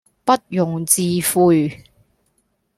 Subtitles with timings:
[0.25, 1.77] 不容置喙